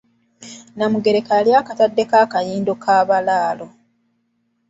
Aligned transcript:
Namugereka 0.77 1.31
yali 1.39 1.51
akataddeko 1.61 2.13
akayindo 2.25 2.71
k'abalaalo. 2.83 3.67